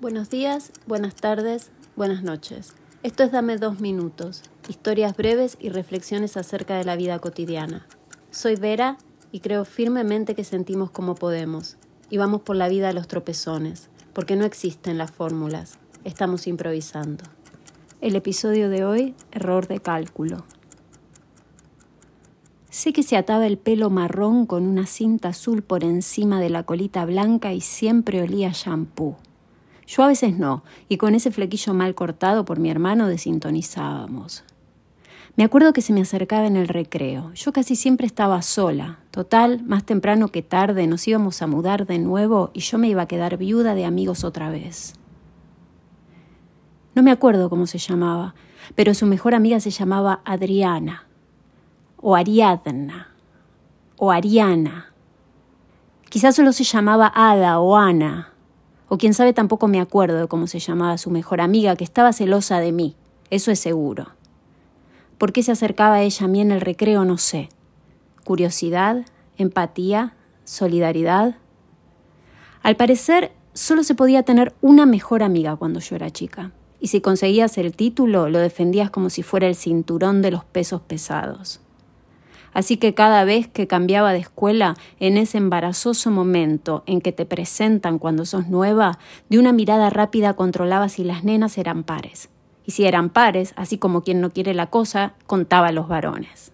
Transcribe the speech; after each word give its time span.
Buenos 0.00 0.30
días, 0.30 0.70
buenas 0.86 1.16
tardes, 1.16 1.72
buenas 1.96 2.22
noches. 2.22 2.74
Esto 3.02 3.24
es 3.24 3.32
Dame 3.32 3.56
dos 3.56 3.80
minutos, 3.80 4.44
historias 4.68 5.16
breves 5.16 5.58
y 5.58 5.70
reflexiones 5.70 6.36
acerca 6.36 6.76
de 6.76 6.84
la 6.84 6.94
vida 6.94 7.18
cotidiana. 7.18 7.84
Soy 8.30 8.54
Vera 8.54 8.96
y 9.32 9.40
creo 9.40 9.64
firmemente 9.64 10.36
que 10.36 10.44
sentimos 10.44 10.92
como 10.92 11.16
podemos 11.16 11.78
y 12.10 12.16
vamos 12.16 12.42
por 12.42 12.54
la 12.54 12.68
vida 12.68 12.90
a 12.90 12.92
los 12.92 13.08
tropezones, 13.08 13.88
porque 14.12 14.36
no 14.36 14.44
existen 14.44 14.98
las 14.98 15.10
fórmulas, 15.10 15.80
estamos 16.04 16.46
improvisando. 16.46 17.24
El 18.00 18.14
episodio 18.14 18.70
de 18.70 18.84
hoy, 18.84 19.16
error 19.32 19.66
de 19.66 19.80
cálculo. 19.80 20.44
Sé 22.70 22.92
que 22.92 23.02
se 23.02 23.16
ataba 23.16 23.48
el 23.48 23.58
pelo 23.58 23.90
marrón 23.90 24.46
con 24.46 24.64
una 24.64 24.86
cinta 24.86 25.30
azul 25.30 25.62
por 25.62 25.82
encima 25.82 26.38
de 26.38 26.50
la 26.50 26.62
colita 26.62 27.04
blanca 27.04 27.52
y 27.52 27.60
siempre 27.60 28.22
olía 28.22 28.52
shampoo. 28.54 29.16
Yo 29.88 30.02
a 30.02 30.06
veces 30.06 30.38
no, 30.38 30.62
y 30.90 30.98
con 30.98 31.14
ese 31.14 31.30
flequillo 31.30 31.72
mal 31.72 31.94
cortado 31.94 32.44
por 32.44 32.58
mi 32.58 32.70
hermano 32.70 33.08
desintonizábamos. 33.08 34.44
Me 35.34 35.44
acuerdo 35.44 35.72
que 35.72 35.80
se 35.80 35.94
me 35.94 36.02
acercaba 36.02 36.46
en 36.46 36.58
el 36.58 36.68
recreo. 36.68 37.32
Yo 37.32 37.52
casi 37.52 37.74
siempre 37.74 38.06
estaba 38.06 38.42
sola. 38.42 38.98
Total, 39.10 39.62
más 39.64 39.84
temprano 39.84 40.28
que 40.28 40.42
tarde 40.42 40.86
nos 40.86 41.08
íbamos 41.08 41.40
a 41.40 41.46
mudar 41.46 41.86
de 41.86 41.98
nuevo 41.98 42.50
y 42.52 42.60
yo 42.60 42.76
me 42.76 42.88
iba 42.88 43.02
a 43.02 43.08
quedar 43.08 43.38
viuda 43.38 43.74
de 43.74 43.86
amigos 43.86 44.24
otra 44.24 44.50
vez. 44.50 44.92
No 46.94 47.02
me 47.02 47.10
acuerdo 47.10 47.48
cómo 47.48 47.66
se 47.66 47.78
llamaba, 47.78 48.34
pero 48.74 48.92
su 48.92 49.06
mejor 49.06 49.34
amiga 49.34 49.58
se 49.58 49.70
llamaba 49.70 50.20
Adriana, 50.26 51.06
o 51.96 52.14
Ariadna, 52.14 53.14
o 53.96 54.10
Ariana. 54.10 54.92
Quizás 56.10 56.36
solo 56.36 56.52
se 56.52 56.64
llamaba 56.64 57.10
Ada 57.14 57.58
o 57.60 57.76
Ana, 57.76 58.34
o 58.88 58.98
quién 58.98 59.14
sabe 59.14 59.32
tampoco 59.32 59.68
me 59.68 59.80
acuerdo 59.80 60.18
de 60.18 60.28
cómo 60.28 60.46
se 60.46 60.58
llamaba 60.58 60.98
su 60.98 61.10
mejor 61.10 61.40
amiga, 61.40 61.76
que 61.76 61.84
estaba 61.84 62.12
celosa 62.12 62.60
de 62.60 62.72
mí, 62.72 62.96
eso 63.30 63.50
es 63.50 63.60
seguro. 63.60 64.08
¿Por 65.18 65.32
qué 65.32 65.42
se 65.42 65.52
acercaba 65.52 66.00
ella 66.00 66.24
a 66.24 66.28
mí 66.28 66.40
en 66.40 66.52
el 66.52 66.60
recreo? 66.60 67.04
No 67.04 67.18
sé. 67.18 67.48
Curiosidad, 68.24 69.04
empatía, 69.36 70.14
solidaridad. 70.44 71.36
Al 72.62 72.76
parecer, 72.76 73.32
solo 73.52 73.82
se 73.82 73.94
podía 73.94 74.22
tener 74.22 74.54
una 74.60 74.86
mejor 74.86 75.22
amiga 75.22 75.56
cuando 75.56 75.80
yo 75.80 75.96
era 75.96 76.10
chica. 76.10 76.52
Y 76.80 76.88
si 76.88 77.00
conseguías 77.00 77.58
el 77.58 77.74
título, 77.74 78.28
lo 78.28 78.38
defendías 78.38 78.90
como 78.90 79.10
si 79.10 79.22
fuera 79.22 79.48
el 79.48 79.56
cinturón 79.56 80.22
de 80.22 80.30
los 80.30 80.44
pesos 80.44 80.80
pesados. 80.80 81.60
Así 82.52 82.76
que 82.76 82.94
cada 82.94 83.24
vez 83.24 83.48
que 83.48 83.66
cambiaba 83.66 84.12
de 84.12 84.18
escuela, 84.18 84.76
en 85.00 85.16
ese 85.16 85.38
embarazoso 85.38 86.10
momento 86.10 86.82
en 86.86 87.00
que 87.00 87.12
te 87.12 87.26
presentan 87.26 87.98
cuando 87.98 88.24
sos 88.24 88.48
nueva, 88.48 88.98
de 89.28 89.38
una 89.38 89.52
mirada 89.52 89.90
rápida 89.90 90.34
controlaba 90.34 90.88
si 90.88 91.04
las 91.04 91.24
nenas 91.24 91.58
eran 91.58 91.84
pares. 91.84 92.30
Y 92.64 92.72
si 92.72 92.84
eran 92.84 93.10
pares, 93.10 93.54
así 93.56 93.78
como 93.78 94.02
quien 94.02 94.20
no 94.20 94.30
quiere 94.30 94.54
la 94.54 94.66
cosa, 94.66 95.14
contaba 95.26 95.68
a 95.68 95.72
los 95.72 95.88
varones. 95.88 96.52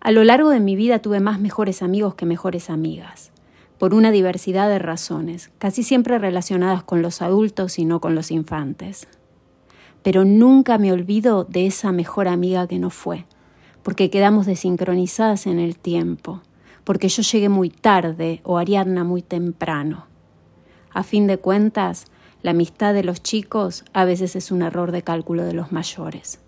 A 0.00 0.12
lo 0.12 0.24
largo 0.24 0.48
de 0.48 0.60
mi 0.60 0.76
vida 0.76 1.00
tuve 1.00 1.20
más 1.20 1.38
mejores 1.38 1.82
amigos 1.82 2.14
que 2.14 2.24
mejores 2.24 2.70
amigas, 2.70 3.32
por 3.78 3.92
una 3.92 4.10
diversidad 4.10 4.68
de 4.68 4.78
razones, 4.78 5.50
casi 5.58 5.82
siempre 5.82 6.18
relacionadas 6.18 6.82
con 6.82 7.02
los 7.02 7.20
adultos 7.20 7.78
y 7.78 7.84
no 7.84 8.00
con 8.00 8.14
los 8.14 8.30
infantes. 8.30 9.08
Pero 10.02 10.24
nunca 10.24 10.78
me 10.78 10.92
olvido 10.92 11.44
de 11.44 11.66
esa 11.66 11.92
mejor 11.92 12.28
amiga 12.28 12.66
que 12.66 12.78
no 12.78 12.88
fue, 12.88 13.26
porque 13.82 14.10
quedamos 14.10 14.46
desincronizadas 14.46 15.46
en 15.46 15.58
el 15.58 15.76
tiempo, 15.76 16.42
porque 16.84 17.08
yo 17.08 17.22
llegué 17.22 17.48
muy 17.48 17.70
tarde 17.70 18.40
o 18.44 18.58
Ariadna 18.58 19.04
muy 19.04 19.22
temprano. 19.22 20.06
A 20.92 21.02
fin 21.02 21.26
de 21.26 21.38
cuentas, 21.38 22.06
la 22.42 22.50
amistad 22.50 22.94
de 22.94 23.04
los 23.04 23.22
chicos 23.22 23.84
a 23.92 24.04
veces 24.04 24.34
es 24.36 24.50
un 24.50 24.62
error 24.62 24.92
de 24.92 25.02
cálculo 25.02 25.44
de 25.44 25.52
los 25.52 25.72
mayores. 25.72 26.40